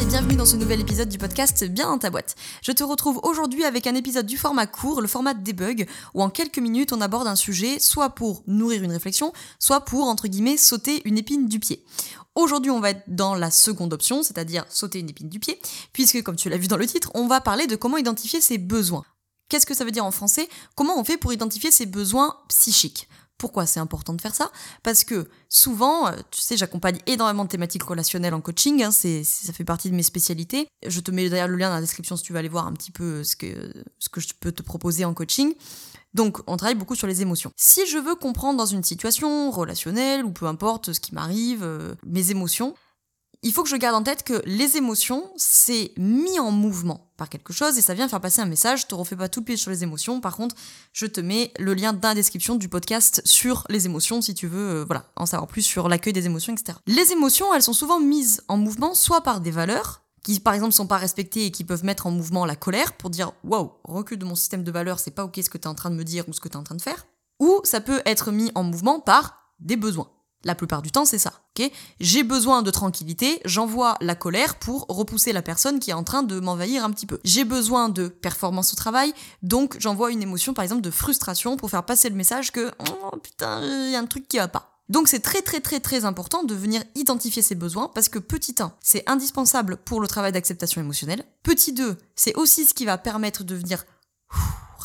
Et 0.00 0.06
bienvenue 0.06 0.34
dans 0.34 0.44
ce 0.44 0.56
nouvel 0.56 0.80
épisode 0.80 1.08
du 1.08 1.18
podcast 1.18 1.64
Bien 1.64 1.86
dans 1.86 1.98
ta 1.98 2.10
boîte. 2.10 2.34
Je 2.62 2.72
te 2.72 2.82
retrouve 2.82 3.20
aujourd'hui 3.22 3.64
avec 3.64 3.86
un 3.86 3.94
épisode 3.94 4.26
du 4.26 4.36
format 4.36 4.66
court, 4.66 5.00
le 5.00 5.06
format 5.06 5.34
debug, 5.34 5.86
où 6.14 6.22
en 6.22 6.30
quelques 6.30 6.58
minutes 6.58 6.92
on 6.92 7.00
aborde 7.00 7.28
un 7.28 7.36
sujet 7.36 7.78
soit 7.78 8.10
pour 8.10 8.42
nourrir 8.48 8.82
une 8.82 8.90
réflexion, 8.90 9.32
soit 9.60 9.82
pour, 9.82 10.08
entre 10.08 10.26
guillemets, 10.26 10.56
sauter 10.56 11.00
une 11.04 11.16
épine 11.16 11.46
du 11.46 11.60
pied. 11.60 11.84
Aujourd'hui, 12.34 12.72
on 12.72 12.80
va 12.80 12.90
être 12.90 13.04
dans 13.06 13.36
la 13.36 13.52
seconde 13.52 13.92
option, 13.92 14.24
c'est-à-dire 14.24 14.64
sauter 14.68 14.98
une 14.98 15.10
épine 15.10 15.28
du 15.28 15.38
pied, 15.38 15.60
puisque, 15.92 16.22
comme 16.22 16.36
tu 16.36 16.48
l'as 16.48 16.58
vu 16.58 16.66
dans 16.66 16.76
le 16.76 16.86
titre, 16.86 17.12
on 17.14 17.28
va 17.28 17.40
parler 17.40 17.68
de 17.68 17.76
comment 17.76 17.96
identifier 17.96 18.40
ses 18.40 18.58
besoins. 18.58 19.04
Qu'est-ce 19.48 19.66
que 19.66 19.74
ça 19.74 19.84
veut 19.84 19.92
dire 19.92 20.04
en 20.04 20.10
français? 20.10 20.48
Comment 20.74 20.98
on 20.98 21.04
fait 21.04 21.18
pour 21.18 21.32
identifier 21.32 21.70
ses 21.70 21.86
besoins 21.86 22.36
psychiques? 22.48 23.08
Pourquoi 23.38 23.66
c'est 23.66 23.80
important 23.80 24.14
de 24.14 24.20
faire 24.20 24.34
ça 24.34 24.50
Parce 24.82 25.04
que 25.04 25.28
souvent, 25.48 26.08
euh, 26.08 26.12
tu 26.30 26.40
sais, 26.40 26.56
j'accompagne 26.56 26.98
énormément 27.06 27.44
de 27.44 27.48
thématiques 27.48 27.82
relationnelles 27.82 28.34
en 28.34 28.40
coaching, 28.40 28.82
hein, 28.82 28.90
c'est, 28.90 29.24
ça 29.24 29.52
fait 29.52 29.64
partie 29.64 29.90
de 29.90 29.96
mes 29.96 30.02
spécialités. 30.02 30.68
Je 30.86 31.00
te 31.00 31.10
mets 31.10 31.28
d'ailleurs 31.28 31.48
le 31.48 31.56
lien 31.56 31.68
dans 31.68 31.74
la 31.76 31.80
description 31.80 32.16
si 32.16 32.22
tu 32.22 32.32
veux 32.32 32.38
aller 32.38 32.48
voir 32.48 32.66
un 32.66 32.72
petit 32.72 32.92
peu 32.92 33.24
ce 33.24 33.36
que, 33.36 33.72
ce 33.98 34.08
que 34.08 34.20
je 34.20 34.28
peux 34.38 34.52
te 34.52 34.62
proposer 34.62 35.04
en 35.04 35.14
coaching. 35.14 35.54
Donc, 36.14 36.38
on 36.46 36.56
travaille 36.56 36.76
beaucoup 36.76 36.94
sur 36.94 37.08
les 37.08 37.22
émotions. 37.22 37.50
Si 37.56 37.86
je 37.86 37.98
veux 37.98 38.14
comprendre 38.14 38.56
dans 38.56 38.66
une 38.66 38.84
situation 38.84 39.50
relationnelle 39.50 40.24
ou 40.24 40.30
peu 40.30 40.46
importe 40.46 40.92
ce 40.92 41.00
qui 41.00 41.12
m'arrive, 41.12 41.64
euh, 41.64 41.94
mes 42.06 42.30
émotions, 42.30 42.74
il 43.44 43.52
faut 43.52 43.62
que 43.62 43.68
je 43.68 43.76
garde 43.76 43.94
en 43.94 44.02
tête 44.02 44.24
que 44.24 44.42
les 44.46 44.78
émotions, 44.78 45.30
c'est 45.36 45.92
mis 45.98 46.40
en 46.40 46.50
mouvement 46.50 47.12
par 47.18 47.28
quelque 47.28 47.52
chose 47.52 47.76
et 47.76 47.82
ça 47.82 47.92
vient 47.92 48.08
faire 48.08 48.22
passer 48.22 48.40
un 48.40 48.46
message. 48.46 48.80
Je 48.80 48.86
te 48.86 48.94
refais 48.94 49.16
pas 49.16 49.28
tout 49.28 49.40
le 49.40 49.44
pied 49.44 49.58
sur 49.58 49.70
les 49.70 49.82
émotions. 49.82 50.22
Par 50.22 50.34
contre, 50.34 50.56
je 50.94 51.04
te 51.04 51.20
mets 51.20 51.52
le 51.58 51.74
lien 51.74 51.92
dans 51.92 52.08
la 52.08 52.14
description 52.14 52.56
du 52.56 52.70
podcast 52.70 53.20
sur 53.26 53.66
les 53.68 53.84
émotions 53.84 54.22
si 54.22 54.34
tu 54.34 54.46
veux, 54.46 54.80
euh, 54.80 54.84
voilà, 54.86 55.04
en 55.16 55.26
savoir 55.26 55.46
plus 55.46 55.60
sur 55.60 55.90
l'accueil 55.90 56.14
des 56.14 56.24
émotions, 56.24 56.54
etc. 56.54 56.78
Les 56.86 57.12
émotions, 57.12 57.52
elles 57.54 57.62
sont 57.62 57.74
souvent 57.74 58.00
mises 58.00 58.42
en 58.48 58.56
mouvement 58.56 58.94
soit 58.94 59.20
par 59.20 59.42
des 59.42 59.50
valeurs, 59.50 60.00
qui 60.22 60.40
par 60.40 60.54
exemple 60.54 60.72
sont 60.72 60.86
pas 60.86 60.96
respectées 60.96 61.44
et 61.44 61.50
qui 61.50 61.64
peuvent 61.64 61.84
mettre 61.84 62.06
en 62.06 62.10
mouvement 62.10 62.46
la 62.46 62.56
colère 62.56 62.94
pour 62.94 63.10
dire 63.10 63.32
waouh, 63.44 63.72
recul 63.84 64.18
de 64.18 64.24
mon 64.24 64.36
système 64.36 64.64
de 64.64 64.72
valeurs, 64.72 65.00
c'est 65.00 65.10
pas 65.10 65.24
ok 65.24 65.38
ce 65.44 65.50
que 65.50 65.58
tu 65.58 65.64
es 65.64 65.68
en 65.68 65.74
train 65.74 65.90
de 65.90 65.96
me 65.96 66.04
dire 66.04 66.26
ou 66.28 66.32
ce 66.32 66.40
que 66.40 66.48
tu 66.48 66.54
es 66.54 66.58
en 66.58 66.64
train 66.64 66.76
de 66.76 66.82
faire. 66.82 67.06
Ou 67.40 67.60
ça 67.64 67.82
peut 67.82 68.00
être 68.06 68.32
mis 68.32 68.50
en 68.54 68.62
mouvement 68.62 69.00
par 69.00 69.52
des 69.60 69.76
besoins. 69.76 70.08
La 70.44 70.54
plupart 70.54 70.82
du 70.82 70.90
temps, 70.90 71.04
c'est 71.04 71.18
ça. 71.18 71.32
ok? 71.58 71.70
J'ai 72.00 72.22
besoin 72.22 72.62
de 72.62 72.70
tranquillité, 72.70 73.40
j'envoie 73.44 73.96
la 74.00 74.14
colère 74.14 74.56
pour 74.56 74.86
repousser 74.88 75.32
la 75.32 75.42
personne 75.42 75.80
qui 75.80 75.90
est 75.90 75.94
en 75.94 76.04
train 76.04 76.22
de 76.22 76.38
m'envahir 76.40 76.84
un 76.84 76.90
petit 76.90 77.06
peu. 77.06 77.20
J'ai 77.24 77.44
besoin 77.44 77.88
de 77.88 78.08
performance 78.08 78.72
au 78.72 78.76
travail, 78.76 79.12
donc 79.42 79.76
j'envoie 79.78 80.10
une 80.10 80.22
émotion, 80.22 80.54
par 80.54 80.62
exemple, 80.62 80.82
de 80.82 80.90
frustration 80.90 81.56
pour 81.56 81.70
faire 81.70 81.84
passer 81.84 82.08
le 82.08 82.16
message 82.16 82.52
que 82.52 82.70
oh 82.78 83.16
putain, 83.22 83.60
il 83.62 83.92
y 83.92 83.96
a 83.96 84.00
un 84.00 84.06
truc 84.06 84.28
qui 84.28 84.36
va 84.36 84.48
pas. 84.48 84.70
Donc 84.90 85.08
c'est 85.08 85.20
très 85.20 85.40
très 85.40 85.60
très 85.60 85.80
très 85.80 86.04
important 86.04 86.44
de 86.44 86.54
venir 86.54 86.82
identifier 86.94 87.40
ses 87.40 87.54
besoins 87.54 87.90
parce 87.94 88.10
que 88.10 88.18
petit 88.18 88.54
1, 88.58 88.74
c'est 88.82 89.08
indispensable 89.08 89.78
pour 89.78 90.00
le 90.00 90.06
travail 90.06 90.32
d'acceptation 90.32 90.80
émotionnelle. 90.80 91.24
Petit 91.42 91.72
2, 91.72 91.96
c'est 92.16 92.34
aussi 92.34 92.66
ce 92.66 92.74
qui 92.74 92.84
va 92.84 92.98
permettre 92.98 93.44
de 93.44 93.54
venir 93.54 93.84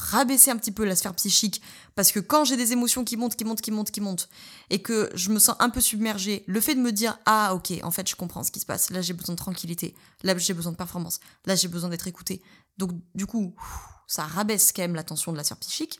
rabaisser 0.09 0.52
un 0.52 0.57
petit 0.57 0.71
peu 0.71 0.85
la 0.85 0.95
sphère 0.95 1.13
psychique 1.15 1.61
parce 1.95 2.11
que 2.11 2.19
quand 2.19 2.45
j'ai 2.45 2.57
des 2.57 2.73
émotions 2.73 3.03
qui 3.03 3.17
montent, 3.17 3.35
qui 3.35 3.45
montent, 3.45 3.61
qui 3.61 3.71
montent, 3.71 3.91
qui 3.91 4.02
montent 4.02 4.29
et 4.69 4.81
que 4.81 5.09
je 5.13 5.29
me 5.29 5.39
sens 5.39 5.55
un 5.59 5.69
peu 5.69 5.81
submergée, 5.81 6.43
le 6.47 6.61
fait 6.61 6.75
de 6.75 6.81
me 6.81 6.91
dire 6.91 7.17
ah 7.25 7.53
ok, 7.55 7.73
en 7.83 7.91
fait 7.91 8.07
je 8.09 8.16
comprends 8.16 8.43
ce 8.43 8.51
qui 8.51 8.59
se 8.59 8.66
passe, 8.66 8.89
là 8.89 9.01
j'ai 9.01 9.13
besoin 9.13 9.35
de 9.35 9.39
tranquillité, 9.39 9.95
là 10.23 10.38
j'ai 10.38 10.53
besoin 10.53 10.72
de 10.72 10.78
performance, 10.78 11.19
là 11.45 11.56
j'ai 11.56 11.67
besoin 11.67 11.89
d'être 11.89 12.07
écouté. 12.07 12.41
Donc 12.78 12.91
du 13.16 13.25
coup, 13.25 13.56
ça 14.07 14.23
rabaisse 14.23 14.72
quand 14.73 14.81
même 14.81 14.95
la 14.95 15.03
tension 15.03 15.31
de 15.31 15.38
la 15.38 15.44
sphère 15.44 15.57
psychique. 15.57 16.00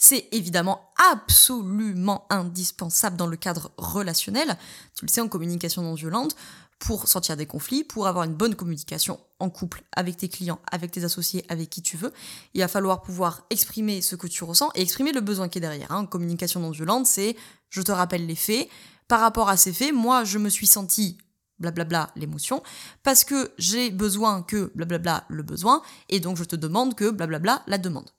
C'est 0.00 0.28
évidemment 0.30 0.92
absolument 1.12 2.24
indispensable 2.30 3.16
dans 3.16 3.26
le 3.26 3.36
cadre 3.36 3.72
relationnel, 3.76 4.56
tu 4.94 5.04
le 5.04 5.10
sais 5.10 5.20
en 5.20 5.26
communication 5.26 5.82
non 5.82 5.94
violente, 5.94 6.36
pour 6.78 7.08
sortir 7.08 7.36
des 7.36 7.46
conflits, 7.46 7.84
pour 7.84 8.06
avoir 8.06 8.24
une 8.24 8.34
bonne 8.34 8.54
communication 8.54 9.18
en 9.40 9.50
couple 9.50 9.82
avec 9.94 10.16
tes 10.16 10.28
clients, 10.28 10.60
avec 10.70 10.90
tes 10.90 11.04
associés, 11.04 11.44
avec 11.48 11.70
qui 11.70 11.82
tu 11.82 11.96
veux. 11.96 12.12
Il 12.54 12.60
va 12.60 12.68
falloir 12.68 13.02
pouvoir 13.02 13.44
exprimer 13.50 14.00
ce 14.00 14.16
que 14.16 14.26
tu 14.26 14.44
ressens 14.44 14.70
et 14.74 14.82
exprimer 14.82 15.12
le 15.12 15.20
besoin 15.20 15.48
qui 15.48 15.58
est 15.58 15.60
derrière. 15.60 15.90
Hein. 15.90 16.06
Communication 16.06 16.60
non 16.60 16.70
violente, 16.70 17.06
c'est 17.06 17.36
je 17.70 17.82
te 17.82 17.92
rappelle 17.92 18.26
les 18.26 18.36
faits. 18.36 18.68
Par 19.08 19.20
rapport 19.20 19.48
à 19.48 19.56
ces 19.56 19.72
faits, 19.72 19.92
moi, 19.92 20.24
je 20.24 20.38
me 20.38 20.48
suis 20.48 20.66
senti 20.66 21.18
blablabla 21.58 22.10
l'émotion, 22.14 22.62
parce 23.02 23.24
que 23.24 23.50
j'ai 23.58 23.90
besoin 23.90 24.42
que 24.42 24.70
blablabla 24.74 25.24
le 25.28 25.42
besoin, 25.42 25.82
et 26.08 26.20
donc 26.20 26.36
je 26.36 26.44
te 26.44 26.56
demande 26.56 26.94
que 26.94 27.10
blablabla 27.10 27.62
la 27.66 27.78
demande. 27.78 28.10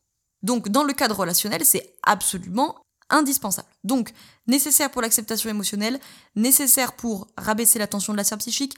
Donc 0.44 0.70
dans 0.70 0.84
le 0.84 0.94
cadre 0.94 1.18
relationnel, 1.18 1.64
c'est 1.66 1.96
absolument 2.04 2.76
indispensable. 3.10 3.68
Donc, 3.84 4.12
nécessaire 4.48 4.92
pour 4.92 5.02
l'acceptation 5.02 5.50
émotionnelle, 5.50 6.00
nécessaire 6.36 6.94
pour 6.94 7.28
rabaisser 7.38 7.80
la 7.80 7.88
tension 7.88 8.14
de 8.14 8.18
la 8.18 8.24
sphère 8.24 8.38
psychique, 8.38 8.76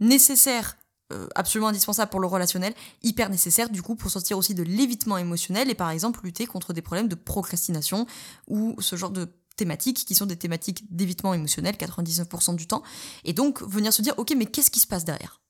nécessaire, 0.00 0.76
euh, 1.12 1.28
absolument 1.34 1.68
indispensable 1.68 2.10
pour 2.10 2.20
le 2.20 2.26
relationnel, 2.26 2.74
hyper 3.02 3.28
nécessaire 3.28 3.68
du 3.68 3.82
coup 3.82 3.94
pour 3.94 4.10
sortir 4.10 4.38
aussi 4.38 4.54
de 4.54 4.62
l'évitement 4.62 5.18
émotionnel 5.18 5.70
et 5.70 5.74
par 5.74 5.90
exemple 5.90 6.20
lutter 6.24 6.46
contre 6.46 6.72
des 6.72 6.82
problèmes 6.82 7.08
de 7.08 7.14
procrastination 7.14 8.06
ou 8.48 8.74
ce 8.80 8.96
genre 8.96 9.10
de 9.10 9.28
thématiques 9.56 10.04
qui 10.04 10.14
sont 10.14 10.26
des 10.26 10.36
thématiques 10.36 10.84
d'évitement 10.94 11.34
émotionnel 11.34 11.76
99% 11.76 12.56
du 12.56 12.66
temps. 12.66 12.82
Et 13.24 13.32
donc 13.32 13.62
venir 13.62 13.92
se 13.92 14.02
dire, 14.02 14.14
ok, 14.16 14.34
mais 14.36 14.46
qu'est-ce 14.46 14.70
qui 14.70 14.80
se 14.80 14.86
passe 14.86 15.04
derrière? 15.04 15.40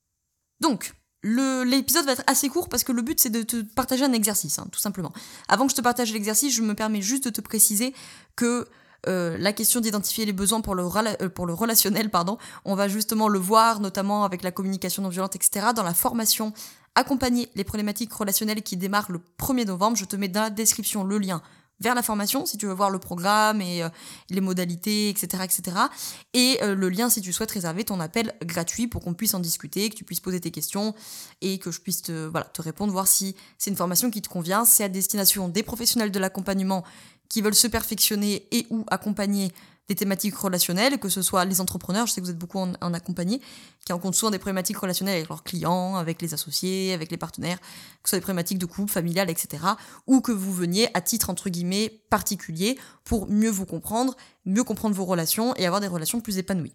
Donc, 0.61 0.95
l'épisode 1.25 2.05
va 2.05 2.13
être 2.13 2.25
assez 2.27 2.49
court 2.49 2.69
parce 2.69 2.85
que 2.85 2.93
le 2.93 3.03
but 3.03 3.19
c'est 3.19 3.31
de 3.31 3.43
te 3.43 3.63
partager 3.63 4.05
un 4.05 4.13
exercice, 4.13 4.59
hein, 4.59 4.67
tout 4.71 4.81
simplement. 4.81 5.13
Avant 5.49 5.67
que 5.67 5.71
je 5.71 5.77
te 5.77 5.81
partage 5.81 6.13
l'exercice, 6.13 6.55
je 6.55 6.63
me 6.63 6.75
permets 6.75 7.03
juste 7.03 7.25
de 7.25 7.31
te 7.31 7.41
préciser 7.41 7.95
que 8.37 8.69
euh, 9.07 9.37
la 9.39 9.53
question 9.53 9.81
d'identifier 9.81 10.25
les 10.25 10.33
besoins 10.33 10.61
pour 10.61 10.75
le, 10.75 10.85
euh, 10.85 11.29
pour 11.29 11.47
le 11.47 11.53
relationnel, 11.53 12.11
pardon, 12.11 12.39
on 12.65 12.75
va 12.75 12.89
justement 12.89 13.29
le 13.29 13.39
voir, 13.39 13.81
notamment 13.81 14.25
avec 14.25 14.43
la 14.43 14.51
communication 14.51 15.03
non 15.03 15.11
violente, 15.11 15.37
etc., 15.37 15.69
dans 15.75 15.83
la 15.83 15.95
formation 15.95 16.53
Accompagner 16.97 17.49
les 17.57 17.65
problématiques 17.65 18.13
relationnelles 18.13 18.63
qui 18.63 18.77
démarre 18.77 19.11
le 19.11 19.21
1er 19.41 19.67
novembre. 19.67 19.97
Je 19.97 20.05
te 20.05 20.15
mets 20.15 20.29
dans 20.29 20.43
la 20.43 20.51
description 20.51 21.03
le 21.03 21.19
lien 21.19 21.43
vers 21.81 21.95
la 21.95 22.03
formation 22.03 22.47
si 22.47 22.57
tu 22.57 22.67
veux 22.67 22.73
voir 22.73 22.91
le 22.91 22.99
programme 22.99 23.61
et 23.61 23.83
euh, 23.83 23.89
les 24.31 24.41
modalités, 24.41 25.09
etc., 25.09 25.45
etc. 25.45 25.77
Et 26.33 26.59
euh, 26.63 26.75
le 26.75 26.89
lien 26.89 27.11
si 27.11 27.21
tu 27.21 27.33
souhaites 27.33 27.51
réserver 27.51 27.85
ton 27.85 28.01
appel 28.01 28.35
gratuit 28.43 28.87
pour 28.87 29.03
qu'on 29.03 29.15
puisse 29.15 29.35
en 29.35 29.41
discuter, 29.41 29.91
que 29.91 29.95
tu 29.95 30.05
puisses 30.05 30.21
poser 30.21 30.41
tes 30.41 30.51
questions 30.51 30.95
et 31.41 31.59
que 31.59 31.71
je 31.71 31.81
puisse 31.81 32.03
te, 32.03 32.31
te 32.53 32.63
répondre, 32.63 32.93
voir 32.93 33.07
si 33.07 33.37
c'est 33.59 33.71
une 33.71 33.77
formation 33.77 34.11
qui 34.11 34.23
te 34.23 34.29
convient. 34.29 34.65
C'est 34.65 34.85
à 34.85 34.89
destination 34.89 35.49
des 35.49 35.63
professionnels 35.63 36.11
de 36.11 36.19
l'accompagnement 36.19 36.85
qui 37.29 37.43
veulent 37.43 37.55
se 37.55 37.67
perfectionner 37.67 38.47
et 38.53 38.67
ou 38.71 38.85
accompagner 38.89 39.53
des 39.89 39.95
thématiques 39.95 40.37
relationnelles, 40.37 40.99
que 40.99 41.09
ce 41.09 41.21
soit 41.21 41.45
les 41.45 41.61
entrepreneurs, 41.61 42.07
je 42.07 42.13
sais 42.13 42.21
que 42.21 42.27
vous 42.27 42.33
êtes 42.33 42.39
beaucoup 42.39 42.59
en, 42.59 42.73
en 42.81 42.95
accompagné, 42.95 43.41
qui 43.85 43.93
rencontrent 43.93 44.17
souvent 44.17 44.31
des 44.31 44.39
problématiques 44.39 44.79
relationnelles 44.79 45.17
avec 45.17 45.29
leurs 45.29 45.45
clients, 45.45 45.97
avec 45.97 46.23
les 46.23 46.33
associés, 46.33 46.93
avec 46.93 47.11
les 47.11 47.17
partenaires, 47.17 47.61
que 47.61 48.09
ce 48.09 48.11
soit 48.11 48.19
des 48.19 48.23
problématiques 48.23 48.59
de 48.59 48.67
couple, 48.67 48.91
familiales, 48.91 49.31
etc. 49.31 49.63
Ou 50.07 50.21
que 50.21 50.33
vous 50.33 50.53
veniez 50.53 50.89
à 50.95 51.01
titre, 51.01 51.29
entre 51.29 51.51
guillemets, 51.51 52.03
particulier 52.09 52.79
pour 53.05 53.29
mieux 53.29 53.51
vous 53.51 53.67
comprendre, 53.67 54.17
mieux 54.47 54.65
comprendre 54.65 54.95
vos 54.95 55.05
relations 55.05 55.55
et 55.57 55.67
avoir 55.67 55.81
des 55.81 55.89
relations 55.89 56.21
plus 56.21 56.39
épanouies. 56.39 56.75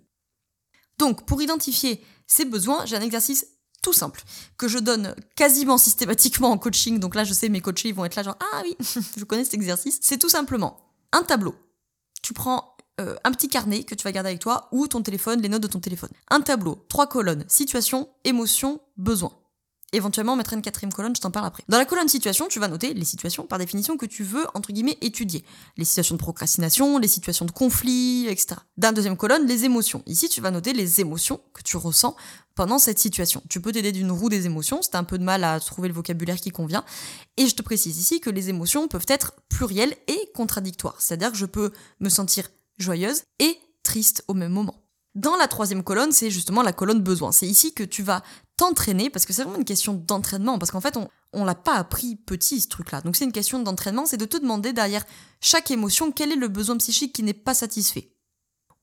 Donc, 0.99 1.25
pour 1.25 1.41
identifier 1.41 2.03
ces 2.27 2.45
besoins, 2.45 2.85
j'ai 2.85 2.95
un 2.95 3.01
exercice 3.01 3.45
tout 3.81 3.93
simple 3.93 4.23
que 4.57 4.67
je 4.67 4.77
donne 4.77 5.15
quasiment 5.35 5.77
systématiquement 5.77 6.51
en 6.51 6.57
coaching. 6.57 6.99
Donc 6.99 7.15
là, 7.15 7.23
je 7.23 7.33
sais, 7.33 7.49
mes 7.49 7.61
coachés 7.61 7.91
vont 7.91 8.05
être 8.05 8.15
là 8.15 8.23
genre, 8.23 8.37
ah 8.39 8.61
oui, 8.63 8.75
je 9.17 9.23
connais 9.23 9.43
cet 9.45 9.53
exercice. 9.53 9.97
C'est 10.01 10.17
tout 10.17 10.29
simplement 10.29 10.93
un 11.11 11.23
tableau. 11.23 11.55
Tu 12.21 12.33
prends 12.33 12.68
euh, 12.99 13.15
un 13.23 13.31
petit 13.31 13.47
carnet 13.47 13.83
que 13.83 13.95
tu 13.95 14.03
vas 14.03 14.11
garder 14.11 14.29
avec 14.29 14.41
toi 14.41 14.67
ou 14.71 14.87
ton 14.87 15.01
téléphone, 15.01 15.41
les 15.41 15.49
notes 15.49 15.63
de 15.63 15.67
ton 15.67 15.79
téléphone. 15.79 16.09
Un 16.29 16.41
tableau, 16.41 16.85
trois 16.89 17.07
colonnes, 17.07 17.45
situation, 17.47 18.09
émotion, 18.25 18.81
besoin. 18.97 19.31
Éventuellement, 19.91 20.35
mettre 20.35 20.53
une 20.53 20.61
quatrième 20.61 20.93
colonne, 20.93 21.15
je 21.15 21.21
t'en 21.21 21.31
parle 21.31 21.47
après. 21.47 21.63
Dans 21.67 21.77
la 21.77 21.85
colonne 21.85 22.07
situation, 22.07 22.47
tu 22.47 22.59
vas 22.59 22.67
noter 22.67 22.93
les 22.93 23.05
situations, 23.05 23.47
par 23.47 23.57
définition, 23.57 23.97
que 23.97 24.05
tu 24.05 24.23
veux, 24.23 24.45
entre 24.53 24.71
guillemets, 24.71 24.97
étudier. 25.01 25.43
Les 25.77 25.85
situations 25.85 26.15
de 26.15 26.19
procrastination, 26.19 26.99
les 26.99 27.07
situations 27.07 27.45
de 27.45 27.51
conflit, 27.51 28.27
etc. 28.27 28.55
Dans 28.77 28.89
la 28.89 28.93
deuxième 28.93 29.17
colonne, 29.17 29.47
les 29.47 29.65
émotions. 29.65 30.03
Ici, 30.05 30.29
tu 30.29 30.41
vas 30.41 30.51
noter 30.51 30.73
les 30.73 31.01
émotions 31.01 31.39
que 31.53 31.63
tu 31.63 31.75
ressens 31.77 32.15
pendant 32.53 32.77
cette 32.77 32.99
situation. 32.99 33.41
Tu 33.49 33.61
peux 33.61 33.71
t'aider 33.71 33.91
d'une 33.91 34.11
roue 34.11 34.29
des 34.29 34.45
émotions, 34.45 34.81
si 34.81 34.91
t'as 34.91 34.99
un 34.99 35.03
peu 35.03 35.17
de 35.17 35.23
mal 35.23 35.43
à 35.43 35.59
trouver 35.59 35.87
le 35.87 35.93
vocabulaire 35.93 36.37
qui 36.37 36.51
convient. 36.51 36.85
Et 37.37 37.47
je 37.47 37.55
te 37.55 37.63
précise 37.63 37.97
ici 37.97 38.19
que 38.19 38.29
les 38.29 38.49
émotions 38.49 38.87
peuvent 38.87 39.05
être 39.07 39.33
plurielles 39.49 39.95
et 40.07 40.29
contradictoires. 40.35 40.97
C'est-à-dire 40.99 41.31
que 41.31 41.37
je 41.37 41.45
peux 41.45 41.71
me 41.99 42.09
sentir 42.09 42.49
joyeuse 42.79 43.23
et 43.39 43.57
triste 43.83 44.23
au 44.27 44.33
même 44.33 44.51
moment. 44.51 44.75
Dans 45.15 45.35
la 45.35 45.47
troisième 45.47 45.83
colonne, 45.83 46.11
c'est 46.11 46.29
justement 46.29 46.61
la 46.61 46.73
colonne 46.73 47.01
besoin. 47.01 47.31
C'est 47.31 47.47
ici 47.47 47.73
que 47.73 47.83
tu 47.83 48.03
vas 48.03 48.23
t'entraîner, 48.57 49.09
parce 49.09 49.25
que 49.25 49.33
c'est 49.33 49.43
vraiment 49.43 49.57
une 49.57 49.65
question 49.65 49.93
d'entraînement, 49.93 50.59
parce 50.59 50.71
qu'en 50.71 50.81
fait, 50.81 50.97
on, 50.97 51.09
on 51.33 51.45
l'a 51.45 51.55
pas 51.55 51.75
appris 51.75 52.15
petit, 52.15 52.61
ce 52.61 52.67
truc-là. 52.67 53.01
Donc 53.01 53.15
c'est 53.15 53.25
une 53.25 53.31
question 53.31 53.59
d'entraînement, 53.59 54.05
c'est 54.05 54.17
de 54.17 54.25
te 54.25 54.37
demander 54.37 54.73
derrière 54.73 55.05
chaque 55.41 55.71
émotion, 55.71 56.11
quel 56.11 56.31
est 56.31 56.35
le 56.35 56.47
besoin 56.47 56.77
psychique 56.77 57.13
qui 57.13 57.23
n'est 57.23 57.33
pas 57.33 57.53
satisfait? 57.53 58.13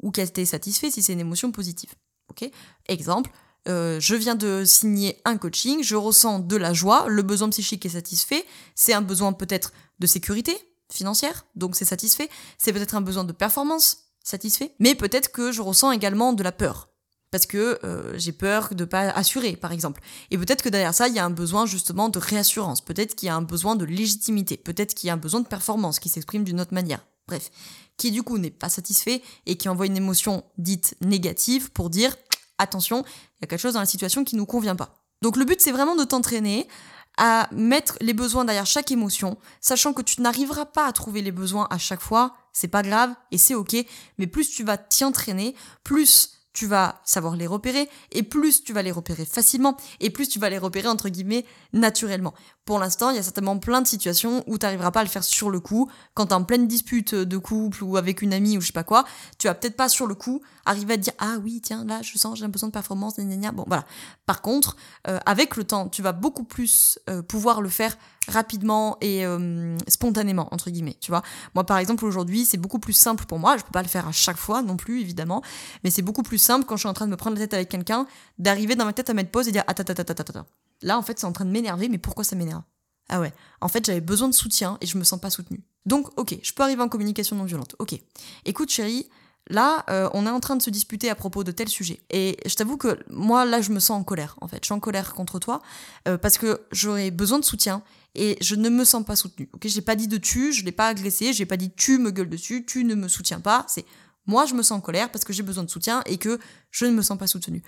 Ou 0.03 0.13
a 0.17 0.21
été 0.21 0.45
satisfait 0.45 0.91
si 0.91 1.03
c'est 1.03 1.13
une 1.13 1.21
émotion 1.21 1.53
positive. 1.53 1.95
Ok? 2.29 2.51
Exemple, 2.89 3.31
euh, 3.69 3.99
je 4.01 4.15
viens 4.15 4.35
de 4.35 4.65
signer 4.65 5.21
un 5.25 5.39
coaching, 5.39 5.83
je 5.83 5.97
ressens 5.97 6.41
de 6.41 6.57
la 6.57 6.73
joie, 6.73 7.07
le 7.09 7.23
besoin 7.23 7.49
psychique 7.51 7.87
est 7.87 7.91
satisfait, 7.91 8.45
c'est 8.75 8.93
un 8.93 9.03
besoin 9.03 9.33
peut-être 9.33 9.73
de 9.99 10.07
sécurité 10.07 10.57
financière, 10.93 11.47
donc 11.55 11.77
c'est 11.77 11.85
satisfait, 11.85 12.29
c'est 12.59 12.73
peut-être 12.73 12.95
un 12.95 13.01
besoin 13.01 13.25
de 13.25 13.33
performance, 13.33 13.99
satisfait, 14.23 14.75
mais 14.79 14.95
peut-être 14.95 15.31
que 15.31 15.53
je 15.53 15.63
ressens 15.63 15.93
également 15.93 16.33
de 16.33 16.43
la 16.43 16.53
peur. 16.53 16.89
Parce 17.31 17.47
que 17.47 17.79
euh, 17.85 18.17
j'ai 18.17 18.33
peur 18.33 18.69
de 18.73 18.85
pas 18.85 19.11
assurer, 19.11 19.57
par 19.57 19.73
exemple. 19.73 20.01
Et 20.31 20.39
peut-être 20.39 20.63
que 20.63 20.69
derrière 20.69 20.95
ça, 20.95 21.09
il 21.09 21.15
y 21.15 21.19
a 21.19 21.25
un 21.25 21.31
besoin 21.31 21.67
justement 21.67 22.09
de 22.09 22.19
réassurance. 22.19 22.81
Peut-être 22.81 23.15
qu'il 23.17 23.27
y 23.27 23.31
a 23.31 23.35
un 23.35 23.43
besoin 23.43 23.75
de 23.75 23.85
légitimité. 23.85 24.57
Peut-être 24.57 24.95
qu'il 24.95 25.09
y 25.09 25.11
a 25.11 25.15
un 25.15 25.19
besoin 25.19 25.41
de 25.41 25.47
performance 25.47 25.99
qui 25.99 26.09
s'exprime 26.09 26.45
d'une 26.45 26.61
autre 26.61 26.73
manière. 26.73 27.05
Bref, 27.27 27.51
qui 27.97 28.13
du 28.13 28.23
coup 28.23 28.39
n'est 28.39 28.51
pas 28.51 28.69
satisfait 28.69 29.23
et 29.47 29.57
qui 29.57 29.69
envoie 29.69 29.87
une 29.87 29.97
émotion 29.97 30.45
dite 30.59 30.97
négative 31.01 31.73
pour 31.73 31.91
dire 31.91 32.17
attention, 32.59 33.05
il 33.05 33.43
y 33.43 33.45
a 33.45 33.47
quelque 33.49 33.61
chose 33.61 33.75
dans 33.75 33.81
la 33.81 33.87
situation 33.87 34.25
qui 34.25 34.37
nous 34.37 34.47
convient 34.47 34.77
pas. 34.77 35.03
Donc 35.23 35.37
le 35.37 35.45
but 35.45 35.61
c'est 35.61 35.73
vraiment 35.73 35.97
de 35.97 36.05
t'entraîner 36.05 36.69
à 37.17 37.49
mettre 37.53 37.97
les 38.01 38.13
besoins 38.13 38.45
derrière 38.45 38.67
chaque 38.67 38.91
émotion, 38.91 39.39
sachant 39.61 39.93
que 39.93 40.03
tu 40.03 40.21
n'arriveras 40.21 40.67
pas 40.67 40.87
à 40.87 40.93
trouver 40.93 41.23
les 41.23 41.33
besoins 41.33 41.67
à 41.71 41.79
chaque 41.79 42.01
fois, 42.01 42.37
c'est 42.53 42.69
pas 42.69 42.83
grave 42.83 43.15
et 43.31 43.39
c'est 43.39 43.55
ok, 43.55 43.77
mais 44.19 44.27
plus 44.27 44.51
tu 44.51 44.65
vas 44.65 44.77
t'y 44.77 45.05
entraîner, 45.05 45.55
plus 45.83 46.37
tu 46.57 46.67
vas 46.67 47.01
savoir 47.05 47.37
les 47.37 47.47
repérer, 47.47 47.89
et 48.13 48.23
plus 48.23 48.65
tu 48.65 48.73
vas 48.73 48.83
les 48.83 48.91
repérer 48.91 49.27
facilement, 49.27 49.77
et 50.01 50.09
plus 50.09 50.27
tu 50.27 50.39
vas 50.39 50.49
les 50.49 50.59
repérer 50.59 50.89
entre 50.89 51.11
guillemets 51.11 51.45
naturellement. 51.75 52.33
Pour 52.67 52.81
l'instant, 52.81 53.11
il 53.11 53.17
y 53.17 53.19
a 53.21 53.23
certainement 53.23 53.59
plein 53.59 53.81
de 53.81 53.87
situations 53.87 54.43
où 54.49 54.59
tu 54.59 54.67
n'arriveras 54.67 54.91
pas 54.91 54.99
à 54.99 55.05
le 55.05 55.09
faire 55.09 55.23
sur 55.23 55.51
le 55.51 55.61
coup. 55.61 55.89
Quand 56.15 56.27
tu 56.27 56.33
es 56.33 56.35
en 56.35 56.43
pleine 56.43 56.67
dispute 56.67 57.15
de 57.15 57.39
couple 57.39 57.85
ou 57.85 57.97
avec 57.97 58.23
une 58.23 58.33
amie 58.33 58.59
ou 58.59 58.61
je 58.61 58.67
sais 58.67 58.73
pas 58.73 58.83
quoi, 58.83 59.05
tu 59.39 59.47
vas 59.47 59.55
peut-être 59.55 59.77
pas 59.77 59.89
sur 59.89 60.09
le 60.09 60.17
coup 60.17 60.43
arriver 60.65 60.95
à 60.95 60.97
dire 60.97 61.13
ah 61.19 61.37
oui 61.45 61.61
tiens 61.63 61.85
là 61.85 62.03
je 62.03 62.19
sens 62.19 62.41
j'ai 62.41 62.49
besoin 62.49 62.69
de 62.69 62.73
performance 62.73 63.19
gna, 63.19 63.53
bon 63.53 63.63
voilà. 63.69 63.85
Par 64.27 64.43
contre, 64.43 64.77
euh, 65.07 65.21
avec 65.27 65.57
le 65.57 65.63
temps, 65.63 65.89
tu 65.89 66.03
vas 66.03 66.11
beaucoup 66.11 66.43
plus 66.43 66.99
euh, 67.09 67.23
pouvoir 67.23 67.63
le 67.63 67.69
faire 67.69 67.97
rapidement 68.27 68.97
et 69.01 69.25
euh, 69.25 69.79
spontanément 69.87 70.49
entre 70.51 70.71
guillemets 70.71 70.97
tu 71.01 71.13
vois. 71.13 71.23
Moi 71.55 71.63
par 71.63 71.79
exemple 71.79 72.05
aujourd'hui 72.05 72.45
c'est 72.45 72.57
beaucoup 72.57 72.81
plus 72.81 72.95
simple 72.95 73.27
pour 73.27 73.39
moi. 73.39 73.57
Je 73.57 73.63
peux 73.63 73.71
pas 73.71 73.83
le 73.83 73.89
faire 73.89 74.09
à 74.09 74.13
chaque 74.13 74.39
fois 74.39 74.63
non 74.63 74.77
plus 74.77 75.01
évidemment. 75.01 75.41
Mais 75.85 75.91
c'est 75.91 76.03
beaucoup 76.03 76.25
plus 76.25 76.39
simple 76.39 76.67
quand 76.67 76.75
je 76.75 76.81
suis 76.81 76.89
en 76.89 76.95
train 76.95 77.07
de 77.07 77.13
me 77.13 77.17
prendre 77.17 77.37
la 77.37 77.43
tête 77.43 77.55
avec 77.55 77.69
quelqu'un 77.69 78.09
d'arriver 78.41 78.75
dans 78.75 78.87
ma 78.87 78.93
tête 78.93 79.09
à 79.09 79.15
mettre 79.15 79.31
pause 79.31 79.47
et 79.47 79.53
dire 79.53 79.63
attends 79.69 79.85
attends 79.85 80.03
attends 80.03 80.41
attends 80.41 80.47
Là, 80.83 80.99
en 80.99 81.03
fait, 81.03 81.19
c'est 81.19 81.27
en 81.27 81.33
train 81.33 81.45
de 81.45 81.51
m'énerver, 81.51 81.89
mais 81.89 81.99
pourquoi 81.99 82.25
ça 82.25 82.37
m'énerve? 82.37 82.63
Ah 83.09 83.21
ouais, 83.21 83.33
en 83.61 83.69
fait, 83.69 83.85
j'avais 83.87 84.01
besoin 84.01 84.29
de 84.29 84.35
soutien 84.35 84.79
et 84.81 84.87
je 84.87 84.99
me 84.99 85.05
sens 85.05 85.21
pas 85.21 85.31
soutenue. 85.31 85.63
Donc, 85.85 86.09
ok, 86.19 86.39
je 86.43 86.53
peux 86.53 86.63
arriver 86.63 86.83
en 86.83 86.89
communication 86.89 87.37
non 87.37 87.45
violente. 87.45 87.77
Ok. 87.79 87.95
Écoute, 88.45 88.71
chérie, 88.71 89.09
là, 89.49 89.85
euh, 89.89 90.11
on 90.13 90.27
est 90.27 90.31
en 90.31 90.41
train 90.41 90.57
de 90.57 90.63
se 90.63 90.71
disputer 90.71 91.09
à 91.09 91.15
propos 91.15 91.45
de 91.45 91.53
tel 91.53 91.69
sujet. 91.69 92.01
Et 92.11 92.37
je 92.45 92.57
t'avoue 92.57 92.77
que 92.77 92.99
moi, 93.09 93.45
là, 93.45 93.61
je 93.61 93.71
me 93.71 93.79
sens 93.79 94.01
en 94.01 94.03
colère, 94.03 94.37
en 94.41 94.49
fait. 94.49 94.59
Je 94.63 94.67
suis 94.67 94.75
en 94.75 94.81
colère 94.81 95.15
contre 95.15 95.39
toi 95.39 95.63
euh, 96.09 96.19
parce 96.19 96.39
que 96.39 96.63
j'aurais 96.73 97.13
besoin 97.13 97.39
de 97.39 97.45
soutien 97.45 97.83
et 98.17 98.37
je 98.41 98.57
ne 98.57 98.69
me 98.69 98.85
sens 98.85 99.05
pas 99.05 99.15
soutenue. 99.15 99.49
Ok, 99.53 99.69
j'ai 99.69 99.83
pas 99.83 99.95
dit 99.95 100.09
de 100.09 100.17
tu, 100.17 100.53
je 100.53 100.65
l'ai 100.65 100.73
pas 100.73 100.89
agressé, 100.89 101.33
j'ai 101.33 101.47
pas 101.47 101.57
dit 101.57 101.71
tu 101.71 101.99
me 101.99 102.11
gueules 102.11 102.29
dessus, 102.29 102.65
tu 102.67 102.83
ne 102.83 102.97
me 102.97 103.07
soutiens 103.07 103.41
pas. 103.41 103.65
C'est 103.69 103.85
moi, 104.27 104.45
je 104.47 104.55
me 104.55 104.63
sens 104.63 104.79
en 104.79 104.81
colère 104.81 105.13
parce 105.13 105.25
que 105.25 105.33
j'ai 105.33 105.45
besoin 105.45 105.63
de 105.63 105.71
soutien 105.71 106.03
et 106.07 106.19
que 106.19 106.41
je 106.73 106.87
ne 106.87 106.91
me 106.91 107.03
sens 107.03 107.17
pas 107.17 107.29
soutenue 107.29 107.63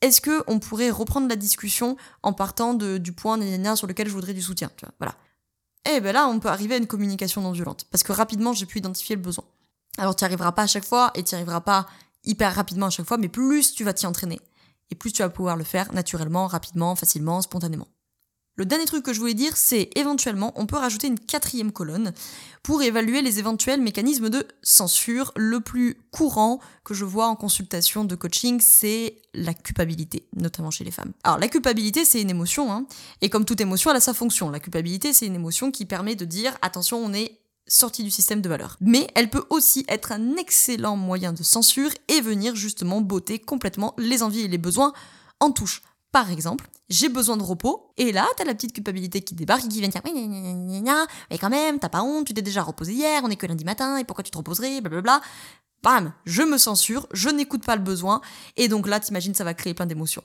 est-ce 0.00 0.20
que 0.20 0.44
on 0.46 0.58
pourrait 0.58 0.90
reprendre 0.90 1.28
la 1.28 1.36
discussion 1.36 1.96
en 2.22 2.32
partant 2.32 2.74
du 2.74 3.12
point 3.12 3.38
sur 3.76 3.86
lequel 3.86 4.08
je 4.08 4.12
voudrais 4.12 4.34
du 4.34 4.42
soutien 4.42 4.70
tu 4.76 4.84
vois, 4.84 4.94
Voilà. 4.98 5.14
Et 5.86 5.96
eh 5.96 6.00
ben 6.00 6.12
là, 6.12 6.28
on 6.28 6.38
peut 6.38 6.48
arriver 6.48 6.74
à 6.74 6.78
une 6.78 6.86
communication 6.86 7.40
non 7.40 7.52
violente 7.52 7.86
parce 7.90 8.02
que 8.02 8.12
rapidement, 8.12 8.52
j'ai 8.52 8.66
pu 8.66 8.78
identifier 8.78 9.16
le 9.16 9.22
besoin. 9.22 9.44
Alors, 9.96 10.14
tu 10.14 10.24
arriveras 10.24 10.52
pas 10.52 10.62
à 10.62 10.66
chaque 10.66 10.84
fois 10.84 11.10
et 11.14 11.24
tu 11.24 11.34
arriveras 11.34 11.62
pas 11.62 11.86
hyper 12.24 12.54
rapidement 12.54 12.86
à 12.86 12.90
chaque 12.90 13.06
fois, 13.06 13.16
mais 13.16 13.28
plus 13.28 13.74
tu 13.74 13.84
vas 13.84 13.94
t'y 13.94 14.06
entraîner 14.06 14.38
et 14.90 14.94
plus 14.94 15.12
tu 15.12 15.22
vas 15.22 15.30
pouvoir 15.30 15.56
le 15.56 15.64
faire 15.64 15.92
naturellement, 15.94 16.46
rapidement, 16.46 16.94
facilement, 16.94 17.40
spontanément. 17.40 17.88
Le 18.58 18.66
dernier 18.66 18.86
truc 18.86 19.04
que 19.04 19.12
je 19.12 19.20
voulais 19.20 19.34
dire, 19.34 19.56
c'est 19.56 19.88
éventuellement, 19.94 20.52
on 20.56 20.66
peut 20.66 20.76
rajouter 20.76 21.06
une 21.06 21.20
quatrième 21.20 21.70
colonne 21.70 22.12
pour 22.64 22.82
évaluer 22.82 23.22
les 23.22 23.38
éventuels 23.38 23.80
mécanismes 23.80 24.30
de 24.30 24.44
censure. 24.64 25.30
Le 25.36 25.60
plus 25.60 25.96
courant 26.10 26.58
que 26.82 26.92
je 26.92 27.04
vois 27.04 27.28
en 27.28 27.36
consultation 27.36 28.04
de 28.04 28.16
coaching, 28.16 28.60
c'est 28.60 29.22
la 29.32 29.54
culpabilité, 29.54 30.26
notamment 30.34 30.72
chez 30.72 30.82
les 30.82 30.90
femmes. 30.90 31.12
Alors 31.22 31.38
la 31.38 31.46
culpabilité, 31.46 32.04
c'est 32.04 32.20
une 32.20 32.30
émotion, 32.30 32.72
hein, 32.72 32.84
et 33.22 33.28
comme 33.28 33.44
toute 33.44 33.60
émotion, 33.60 33.92
elle 33.92 33.98
a 33.98 34.00
sa 34.00 34.12
fonction. 34.12 34.50
La 34.50 34.58
culpabilité, 34.58 35.12
c'est 35.12 35.26
une 35.26 35.36
émotion 35.36 35.70
qui 35.70 35.86
permet 35.86 36.16
de 36.16 36.24
dire, 36.24 36.58
attention, 36.60 36.98
on 36.98 37.12
est 37.12 37.38
sorti 37.68 38.02
du 38.02 38.10
système 38.10 38.40
de 38.40 38.48
valeurs. 38.48 38.76
Mais 38.80 39.06
elle 39.14 39.30
peut 39.30 39.44
aussi 39.50 39.84
être 39.86 40.10
un 40.10 40.36
excellent 40.36 40.96
moyen 40.96 41.32
de 41.32 41.44
censure 41.44 41.90
et 42.08 42.20
venir 42.20 42.56
justement 42.56 43.02
botter 43.02 43.38
complètement 43.38 43.94
les 43.98 44.24
envies 44.24 44.40
et 44.40 44.48
les 44.48 44.58
besoins 44.58 44.92
en 45.38 45.52
touche. 45.52 45.82
Par 46.12 46.30
exemple, 46.30 46.68
j'ai 46.88 47.08
besoin 47.08 47.36
de 47.36 47.42
repos, 47.42 47.92
et 47.98 48.12
là, 48.12 48.26
t'as 48.36 48.44
la 48.44 48.54
petite 48.54 48.72
culpabilité 48.72 49.20
qui 49.20 49.34
débarque 49.34 49.66
et 49.66 49.68
qui 49.68 49.80
vient 49.80 49.88
dire 49.88 50.00
oui, 50.04 50.12
mais 51.30 51.38
quand 51.38 51.50
même, 51.50 51.78
t'as 51.78 51.90
pas 51.90 52.02
honte, 52.02 52.26
tu 52.26 52.34
t'es 52.34 52.42
déjà 52.42 52.62
reposé 52.62 52.94
hier, 52.94 53.20
on 53.24 53.30
est 53.30 53.36
que 53.36 53.46
lundi 53.46 53.64
matin, 53.64 53.98
et 53.98 54.04
pourquoi 54.04 54.24
tu 54.24 54.30
te 54.30 54.38
reposerais, 54.38 54.80
blablabla. 54.80 55.20
Bam, 55.82 56.12
je 56.24 56.42
me 56.42 56.58
censure, 56.58 57.06
je 57.12 57.28
n'écoute 57.28 57.64
pas 57.64 57.76
le 57.76 57.82
besoin, 57.82 58.20
et 58.56 58.68
donc 58.68 58.88
là, 58.88 59.00
t'imagines, 59.00 59.34
ça 59.34 59.44
va 59.44 59.54
créer 59.54 59.74
plein 59.74 59.86
d'émotions 59.86 60.24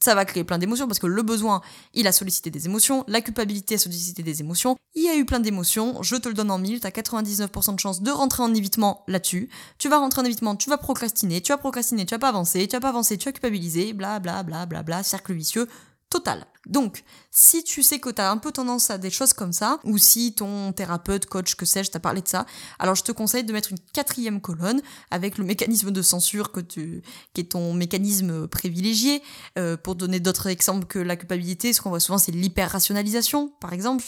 ça 0.00 0.14
va 0.14 0.24
créer 0.24 0.44
plein 0.44 0.58
d'émotions 0.58 0.86
parce 0.86 0.98
que 0.98 1.06
le 1.06 1.22
besoin, 1.22 1.60
il 1.94 2.06
a 2.06 2.12
sollicité 2.12 2.50
des 2.50 2.66
émotions, 2.66 3.04
la 3.08 3.20
culpabilité 3.20 3.74
a 3.74 3.78
sollicité 3.78 4.22
des 4.22 4.40
émotions, 4.40 4.76
il 4.94 5.04
y 5.04 5.08
a 5.08 5.16
eu 5.16 5.24
plein 5.24 5.40
d'émotions, 5.40 6.02
je 6.02 6.16
te 6.16 6.28
le 6.28 6.34
donne 6.34 6.50
en 6.50 6.58
mille, 6.58 6.80
t'as 6.80 6.90
99% 6.90 7.74
de 7.74 7.80
chance 7.80 8.02
de 8.02 8.10
rentrer 8.10 8.42
en 8.42 8.54
évitement 8.54 9.04
là-dessus, 9.08 9.48
tu 9.78 9.88
vas 9.88 9.98
rentrer 9.98 10.22
en 10.22 10.24
évitement, 10.24 10.56
tu 10.56 10.70
vas 10.70 10.78
procrastiner, 10.78 11.40
tu 11.40 11.52
vas 11.52 11.58
procrastiner, 11.58 12.06
tu 12.06 12.14
vas 12.14 12.18
pas 12.18 12.28
avancer, 12.28 12.66
tu 12.66 12.76
vas 12.76 12.80
pas 12.80 12.88
avancer, 12.88 13.18
tu 13.18 13.26
vas 13.26 13.32
culpabiliser, 13.32 13.92
bla 13.92 14.18
bla 14.20 14.42
bla 14.42 14.66
bla 14.66 14.82
bla, 14.82 15.02
cercle 15.02 15.32
vicieux, 15.32 15.68
total. 16.10 16.46
Donc, 16.66 17.02
si 17.30 17.64
tu 17.64 17.82
sais 17.82 17.98
que 17.98 18.10
tu 18.10 18.20
as 18.20 18.30
un 18.30 18.36
peu 18.36 18.52
tendance 18.52 18.90
à 18.90 18.98
des 18.98 19.10
choses 19.10 19.32
comme 19.32 19.52
ça, 19.52 19.78
ou 19.84 19.96
si 19.96 20.34
ton 20.34 20.72
thérapeute, 20.72 21.26
coach, 21.26 21.54
que 21.54 21.64
sais-je, 21.64 21.90
t'a 21.90 22.00
parlé 22.00 22.20
de 22.20 22.28
ça, 22.28 22.46
alors 22.78 22.94
je 22.94 23.02
te 23.04 23.12
conseille 23.12 23.44
de 23.44 23.52
mettre 23.52 23.72
une 23.72 23.78
quatrième 23.92 24.40
colonne 24.40 24.82
avec 25.10 25.38
le 25.38 25.44
mécanisme 25.44 25.90
de 25.90 26.02
censure 26.02 26.52
que 26.52 26.60
tu, 26.60 27.02
qui 27.32 27.42
est 27.42 27.52
ton 27.52 27.72
mécanisme 27.72 28.48
privilégié. 28.48 29.22
Euh, 29.58 29.76
pour 29.76 29.94
donner 29.94 30.20
d'autres 30.20 30.48
exemples 30.48 30.86
que 30.86 30.98
la 30.98 31.16
culpabilité, 31.16 31.72
ce 31.72 31.80
qu'on 31.80 31.90
voit 31.90 32.00
souvent, 32.00 32.18
c'est 32.18 32.32
l'hyper-rationalisation, 32.32 33.52
par 33.60 33.72
exemple. 33.72 34.04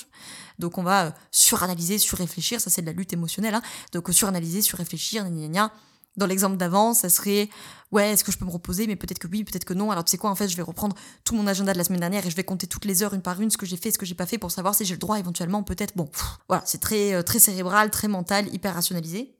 Donc 0.58 0.76
on 0.76 0.82
va 0.82 1.06
euh, 1.06 1.11
suranalyser, 1.31 1.99
surréfléchir, 1.99 2.61
ça 2.61 2.70
c'est 2.70 2.82
de 2.82 2.87
la 2.87 2.93
lutte 2.93 3.12
émotionnelle. 3.12 3.55
Hein. 3.55 3.62
Donc 3.93 4.08
suranalyser, 4.12 4.61
surréfléchir, 4.62 5.25
gna 5.25 5.31
gna 5.31 5.49
gna 5.49 5.73
dans 6.20 6.27
l'exemple 6.27 6.56
d'avant, 6.56 6.94
ça 6.94 7.08
serait 7.08 7.48
ouais, 7.93 8.10
est-ce 8.10 8.24
que 8.24 8.32
je 8.32 8.39
peux 8.39 8.44
me 8.44 8.50
reposer? 8.50 8.86
Mais 8.86 8.96
peut-être 8.96 9.19
que 9.19 9.27
oui, 9.27 9.44
peut-être 9.44 9.65
que 9.65 9.74
non. 9.74 9.91
Alors 9.91 10.05
tu 10.05 10.10
sais 10.10 10.19
quoi, 10.19 10.31
en 10.31 10.34
fait, 10.34 10.48
je 10.48 10.56
vais 10.56 10.62
reprendre 10.62 10.96
tout 11.24 11.34
mon 11.34 11.46
agenda 11.46 11.72
de 11.72 11.79
la 11.79 11.84
semaine 11.84 12.00
dernière 12.00 12.24
et 12.27 12.31
je 12.31 12.36
vais 12.36 12.44
compter 12.44 12.67
toutes 12.67 12.84
les 12.84 13.03
heures 13.03 13.15
une 13.15 13.22
par 13.22 13.41
une 13.41 13.50
ce 13.50 13.56
que 13.56 13.67
j'ai 13.67 13.77
fait, 13.77 13.91
ce 13.91 13.98
que 13.98 14.06
j'ai 14.06 14.15
pas 14.15 14.27
fait 14.27 14.39
pour 14.39 14.50
savoir 14.50 14.74
si 14.74 14.84
j'ai 14.84 14.94
le 14.94 14.98
droit 14.98 15.19
éventuellement, 15.19 15.62
peut-être. 15.62 15.96
Bon, 15.96 16.08
voilà, 16.48 16.62
c'est 16.67 16.81
très 16.81 17.15
euh, 17.15 17.22
très 17.22 17.39
cérébral, 17.39 17.91
très 17.91 18.08
mental, 18.08 18.53
hyper 18.55 18.74
rationalisé. 18.74 19.36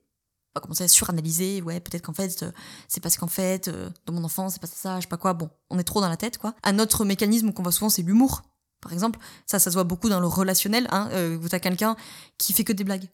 On 0.53 0.59
va 0.59 0.61
commencer 0.61 0.83
à 0.83 0.89
suranalyser, 0.89 1.61
ouais, 1.61 1.79
peut-être 1.79 2.01
qu'en 2.01 2.13
fait, 2.13 2.43
euh, 2.43 2.51
c'est 2.89 2.99
parce 2.99 3.15
qu'en 3.15 3.27
fait, 3.27 3.69
euh, 3.69 3.89
dans 4.05 4.13
mon 4.13 4.23
enfance, 4.25 4.53
c'est 4.53 4.61
passé 4.61 4.75
ça, 4.75 4.97
je 4.97 5.03
sais 5.03 5.07
pas 5.07 5.17
quoi. 5.17 5.33
Bon, 5.33 5.49
on 5.69 5.79
est 5.79 5.83
trop 5.83 6.01
dans 6.01 6.09
la 6.09 6.17
tête, 6.17 6.37
quoi. 6.37 6.55
Un 6.63 6.77
autre 6.79 7.05
mécanisme 7.05 7.53
qu'on 7.53 7.63
voit 7.63 7.71
souvent, 7.71 7.89
c'est 7.89 8.01
l'humour. 8.01 8.41
Par 8.81 8.91
exemple, 8.91 9.19
ça, 9.45 9.59
ça 9.59 9.69
se 9.69 9.75
voit 9.75 9.85
beaucoup 9.85 10.09
dans 10.09 10.19
le 10.19 10.27
relationnel. 10.27 10.87
Hein, 10.91 11.07
vous 11.37 11.45
avez 11.45 11.59
quelqu'un 11.59 11.95
qui 12.39 12.51
fait 12.51 12.63
que 12.63 12.73
des 12.73 12.83
blagues 12.83 13.07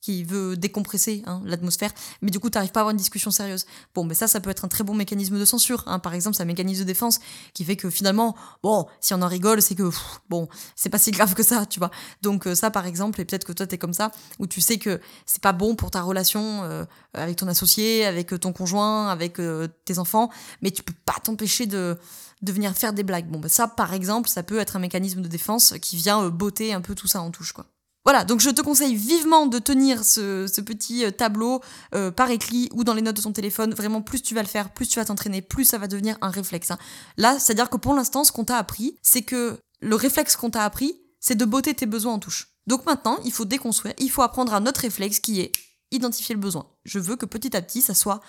qui 0.00 0.24
veut 0.24 0.56
décompresser 0.56 1.22
hein, 1.26 1.42
l'atmosphère, 1.44 1.92
mais 2.22 2.30
du 2.30 2.40
coup, 2.40 2.50
tu 2.50 2.56
n'arrives 2.56 2.72
pas 2.72 2.80
à 2.80 2.82
avoir 2.82 2.92
une 2.92 2.96
discussion 2.96 3.30
sérieuse. 3.30 3.66
Bon, 3.94 4.04
mais 4.04 4.14
ça, 4.14 4.26
ça 4.26 4.40
peut 4.40 4.50
être 4.50 4.64
un 4.64 4.68
très 4.68 4.84
bon 4.84 4.94
mécanisme 4.94 5.38
de 5.38 5.44
censure. 5.44 5.84
Hein. 5.86 5.98
Par 5.98 6.14
exemple, 6.14 6.36
c'est 6.36 6.42
un 6.42 6.46
mécanisme 6.46 6.80
de 6.80 6.86
défense 6.86 7.20
qui 7.54 7.64
fait 7.64 7.76
que 7.76 7.90
finalement, 7.90 8.34
bon, 8.62 8.86
si 9.00 9.14
on 9.14 9.22
en 9.22 9.28
rigole, 9.28 9.60
c'est 9.62 9.74
que, 9.74 9.90
bon, 10.28 10.48
c'est 10.74 10.88
pas 10.88 10.98
si 10.98 11.10
grave 11.10 11.34
que 11.34 11.42
ça, 11.42 11.66
tu 11.66 11.78
vois. 11.78 11.90
Donc 12.22 12.46
euh, 12.46 12.54
ça, 12.54 12.70
par 12.70 12.86
exemple, 12.86 13.20
et 13.20 13.24
peut-être 13.24 13.44
que 13.44 13.52
toi, 13.52 13.66
tu 13.66 13.74
es 13.74 13.78
comme 13.78 13.94
ça, 13.94 14.10
où 14.38 14.46
tu 14.46 14.60
sais 14.60 14.78
que 14.78 15.00
c'est 15.26 15.42
pas 15.42 15.52
bon 15.52 15.74
pour 15.74 15.90
ta 15.90 16.02
relation 16.02 16.62
euh, 16.64 16.84
avec 17.14 17.36
ton 17.36 17.48
associé, 17.48 18.06
avec 18.06 18.38
ton 18.40 18.52
conjoint, 18.52 19.08
avec 19.08 19.38
euh, 19.38 19.68
tes 19.84 19.98
enfants, 19.98 20.30
mais 20.62 20.70
tu 20.70 20.82
peux 20.82 20.94
pas 21.04 21.16
t'empêcher 21.22 21.66
de 21.66 21.98
de 22.42 22.52
venir 22.52 22.72
faire 22.74 22.94
des 22.94 23.02
blagues. 23.02 23.28
Bon, 23.28 23.38
bah 23.38 23.50
ça, 23.50 23.68
par 23.68 23.92
exemple, 23.92 24.26
ça 24.30 24.42
peut 24.42 24.58
être 24.58 24.76
un 24.76 24.78
mécanisme 24.78 25.20
de 25.20 25.28
défense 25.28 25.74
qui 25.82 25.96
vient 25.96 26.26
botter 26.30 26.72
un 26.72 26.80
peu 26.80 26.94
tout 26.94 27.06
ça 27.06 27.20
en 27.20 27.30
touche, 27.30 27.52
quoi. 27.52 27.66
Voilà, 28.04 28.24
donc 28.24 28.40
je 28.40 28.50
te 28.50 28.62
conseille 28.62 28.94
vivement 28.94 29.46
de 29.46 29.58
tenir 29.58 30.04
ce, 30.04 30.60
petit 30.62 31.04
euh, 31.04 31.10
tableau 31.10 31.60
euh, 31.94 32.10
par 32.10 32.30
écrit 32.30 32.68
ou 32.72 32.82
dans 32.82 32.94
les 32.94 33.02
notes 33.02 33.16
de 33.16 33.22
ton 33.22 33.32
téléphone. 33.32 33.74
Vraiment, 33.74 34.00
plus 34.00 34.22
tu 34.22 34.34
vas 34.34 34.42
le 34.42 34.48
faire, 34.48 34.72
plus 34.72 34.88
tu 34.88 34.98
vas 34.98 35.04
t'entraîner, 35.04 35.42
plus 35.42 35.64
ça 35.64 35.78
va 35.78 35.86
devenir 35.86 36.16
un 36.22 36.30
réflexe. 36.30 36.70
Hein. 36.70 36.78
Là, 37.18 37.38
c'est-à-dire 37.38 37.68
que 37.68 37.76
pour 37.76 37.94
l'instant, 37.94 38.24
ce 38.24 38.32
qu'on 38.32 38.44
t'a 38.44 38.56
appris, 38.56 38.98
c'est 39.02 39.22
que 39.22 39.58
le 39.80 39.96
réflexe 39.96 40.36
qu'on 40.36 40.50
t'a 40.50 40.64
appris, 40.64 41.00
c'est 41.20 41.34
de 41.34 41.44
botter 41.44 41.74
tes 41.74 41.86
besoins 41.86 42.14
en 42.14 42.18
touche. 42.18 42.48
Donc 42.66 42.86
maintenant, 42.86 43.18
il 43.24 43.32
faut 43.32 43.44
déconstruire, 43.44 43.94
il 43.98 44.10
faut 44.10 44.22
apprendre 44.22 44.54
un 44.54 44.66
autre 44.66 44.80
réflexe 44.80 45.20
qui 45.20 45.40
est 45.40 45.52
identifier 45.90 46.34
le 46.34 46.40
besoin. 46.40 46.66
Je 46.84 46.98
veux 46.98 47.16
que 47.16 47.26
petit 47.26 47.56
à 47.56 47.62
petit, 47.62 47.82
ça 47.82 47.94
soit 47.94 48.20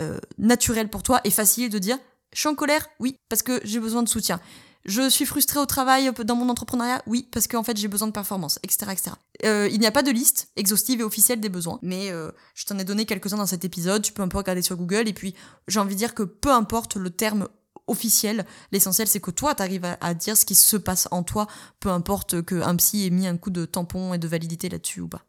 euh, 0.00 0.18
naturel 0.38 0.88
pour 0.88 1.02
toi 1.02 1.20
et 1.24 1.30
facile 1.30 1.70
de 1.70 1.78
dire, 1.78 1.98
je 2.32 2.40
suis 2.40 2.48
en 2.48 2.54
colère, 2.54 2.88
oui, 2.98 3.16
parce 3.28 3.42
que 3.42 3.60
j'ai 3.64 3.78
besoin 3.78 4.02
de 4.02 4.08
soutien. 4.08 4.40
Je 4.84 5.08
suis 5.08 5.24
frustrée 5.24 5.58
au 5.58 5.66
travail 5.66 6.10
dans 6.24 6.36
mon 6.36 6.48
entrepreneuriat 6.48 7.02
Oui, 7.06 7.28
parce 7.32 7.46
qu'en 7.46 7.62
fait 7.62 7.76
j'ai 7.76 7.88
besoin 7.88 8.08
de 8.08 8.12
performance, 8.12 8.58
etc. 8.62 8.92
etc. 8.92 9.10
Euh, 9.44 9.68
il 9.72 9.80
n'y 9.80 9.86
a 9.86 9.90
pas 9.90 10.02
de 10.02 10.10
liste 10.10 10.48
exhaustive 10.56 11.00
et 11.00 11.04
officielle 11.04 11.40
des 11.40 11.48
besoins, 11.48 11.78
mais 11.82 12.10
euh, 12.10 12.30
je 12.54 12.66
t'en 12.66 12.78
ai 12.78 12.84
donné 12.84 13.06
quelques-uns 13.06 13.38
dans 13.38 13.46
cet 13.46 13.64
épisode, 13.64 14.02
tu 14.02 14.12
peux 14.12 14.22
un 14.22 14.28
peu 14.28 14.36
regarder 14.36 14.62
sur 14.62 14.76
Google, 14.76 15.08
et 15.08 15.14
puis 15.14 15.34
j'ai 15.68 15.80
envie 15.80 15.94
de 15.94 15.98
dire 15.98 16.14
que 16.14 16.22
peu 16.22 16.50
importe 16.50 16.96
le 16.96 17.10
terme 17.10 17.48
officiel. 17.86 18.46
L'essentiel, 18.72 19.08
c'est 19.08 19.20
que 19.20 19.30
toi, 19.30 19.54
tu 19.54 19.62
arrives 19.62 19.84
à, 19.84 19.98
à 20.00 20.14
dire 20.14 20.36
ce 20.36 20.44
qui 20.44 20.54
se 20.54 20.76
passe 20.76 21.08
en 21.10 21.22
toi, 21.22 21.46
peu 21.80 21.90
importe 21.90 22.44
qu'un 22.44 22.76
psy 22.76 23.06
ait 23.06 23.10
mis 23.10 23.26
un 23.26 23.36
coup 23.36 23.50
de 23.50 23.64
tampon 23.66 24.14
et 24.14 24.18
de 24.18 24.28
validité 24.28 24.68
là-dessus 24.68 25.00
ou 25.00 25.08
pas. 25.08 25.22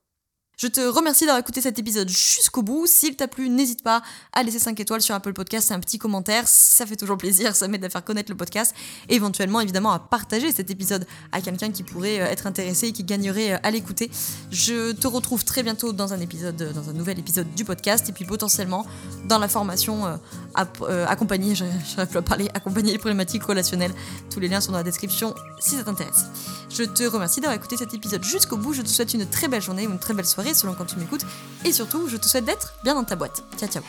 Je 0.57 0.67
te 0.67 0.79
remercie 0.79 1.25
d'avoir 1.25 1.39
écouté 1.39 1.59
cet 1.59 1.79
épisode 1.79 2.07
jusqu'au 2.07 2.61
bout. 2.61 2.87
S'il 2.87 3.17
t'a 3.17 3.27
plu, 3.27 3.49
n'hésite 3.49 3.83
pas 3.83 4.01
à 4.31 4.41
laisser 4.41 4.59
5 4.59 4.79
étoiles 4.79 5.01
sur 5.01 5.13
Apple 5.13 5.33
Podcast, 5.33 5.71
un 5.73 5.81
petit 5.81 5.99
commentaire, 5.99 6.47
ça 6.47 6.85
fait 6.85 6.95
toujours 6.95 7.17
plaisir, 7.17 7.55
ça 7.55 7.67
m'aide 7.67 7.83
à 7.83 7.89
faire 7.89 8.05
connaître 8.05 8.31
le 8.31 8.37
podcast. 8.37 8.73
Éventuellement, 9.09 9.59
évidemment, 9.59 9.91
à 9.91 9.99
partager 9.99 10.53
cet 10.53 10.71
épisode 10.71 11.05
à 11.33 11.41
quelqu'un 11.41 11.71
qui 11.71 11.83
pourrait 11.83 12.21
euh, 12.21 12.27
être 12.27 12.47
intéressé 12.47 12.87
et 12.87 12.91
qui 12.93 13.03
gagnerait 13.03 13.53
euh, 13.53 13.57
à 13.63 13.71
l'écouter. 13.71 14.09
Je 14.49 14.93
te 14.93 15.07
retrouve 15.07 15.43
très 15.43 15.61
bientôt 15.61 15.91
dans 15.91 16.13
un 16.13 16.19
épisode, 16.21 16.61
euh, 16.61 16.71
dans 16.71 16.89
un 16.89 16.93
nouvel 16.93 17.19
épisode 17.19 17.53
du 17.53 17.65
podcast, 17.65 18.07
et 18.07 18.13
puis 18.13 18.23
potentiellement 18.23 18.85
dans 19.25 19.39
la 19.39 19.49
formation 19.49 20.19
accompagner, 20.55 21.55
j'arrive 21.55 22.15
à 22.15 22.21
parler, 22.21 22.49
accompagner 22.53 22.93
les 22.93 22.97
problématiques 22.97 23.43
relationnelles. 23.43 23.93
Tous 24.29 24.39
les 24.39 24.47
liens 24.47 24.61
sont 24.61 24.71
dans 24.71 24.77
la 24.77 24.83
description 24.83 25.35
si 25.59 25.75
ça 25.75 25.83
t'intéresse. 25.83 26.25
Je 26.69 26.83
te 26.83 27.03
remercie 27.03 27.41
d'avoir 27.41 27.57
écouté 27.57 27.77
cet 27.77 27.93
épisode 27.93 28.23
jusqu'au 28.23 28.57
bout. 28.57 28.73
Je 28.73 28.81
te 28.81 28.87
souhaite 28.87 29.13
une 29.13 29.25
très 29.25 29.47
belle 29.47 29.61
journée 29.61 29.87
ou 29.87 29.91
une 29.91 29.99
très 29.99 30.13
belle 30.13 30.25
selon 30.53 30.73
quand 30.73 30.85
tu 30.85 30.97
m'écoutes. 30.97 31.25
Et 31.63 31.71
surtout, 31.71 32.07
je 32.07 32.17
te 32.17 32.27
souhaite 32.27 32.45
d'être 32.45 32.73
bien 32.83 32.95
dans 32.95 33.03
ta 33.03 33.15
boîte. 33.15 33.43
Ciao, 33.57 33.69
ciao. 33.69 33.83